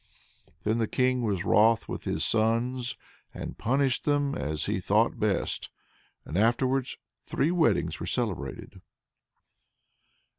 [0.63, 2.97] Then the King was wroth with those sons,
[3.35, 5.69] and punished them as he thought best.
[6.25, 8.81] And afterwards three weddings were celebrated.